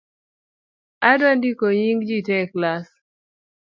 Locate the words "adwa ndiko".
1.09-1.65